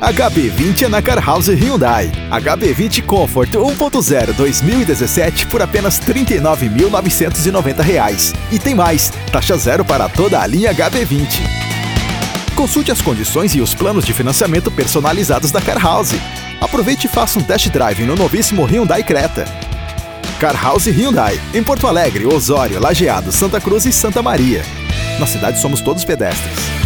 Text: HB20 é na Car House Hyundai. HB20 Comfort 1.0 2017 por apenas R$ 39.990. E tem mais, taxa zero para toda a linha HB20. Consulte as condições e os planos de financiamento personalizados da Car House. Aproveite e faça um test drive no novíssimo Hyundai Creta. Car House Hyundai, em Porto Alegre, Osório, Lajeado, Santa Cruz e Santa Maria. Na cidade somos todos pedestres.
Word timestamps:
HB20 0.00 0.82
é 0.82 0.88
na 0.88 1.00
Car 1.00 1.24
House 1.24 1.48
Hyundai. 1.48 2.12
HB20 2.30 3.06
Comfort 3.06 3.52
1.0 3.52 4.34
2017 4.34 5.46
por 5.46 5.62
apenas 5.62 5.96
R$ 5.98 6.12
39.990. 6.12 8.34
E 8.52 8.58
tem 8.58 8.74
mais, 8.74 9.10
taxa 9.32 9.56
zero 9.56 9.86
para 9.86 10.06
toda 10.06 10.38
a 10.38 10.46
linha 10.46 10.74
HB20. 10.74 11.40
Consulte 12.54 12.92
as 12.92 13.00
condições 13.00 13.54
e 13.54 13.62
os 13.62 13.74
planos 13.74 14.04
de 14.04 14.12
financiamento 14.12 14.70
personalizados 14.70 15.50
da 15.50 15.62
Car 15.62 15.82
House. 15.82 16.14
Aproveite 16.60 17.06
e 17.06 17.10
faça 17.10 17.38
um 17.38 17.42
test 17.42 17.70
drive 17.70 18.04
no 18.04 18.16
novíssimo 18.16 18.66
Hyundai 18.66 19.02
Creta. 19.02 19.46
Car 20.38 20.62
House 20.62 20.84
Hyundai, 20.86 21.40
em 21.54 21.64
Porto 21.64 21.86
Alegre, 21.86 22.26
Osório, 22.26 22.78
Lajeado, 22.78 23.32
Santa 23.32 23.62
Cruz 23.62 23.86
e 23.86 23.92
Santa 23.92 24.22
Maria. 24.22 24.62
Na 25.18 25.26
cidade 25.26 25.58
somos 25.58 25.80
todos 25.80 26.04
pedestres. 26.04 26.85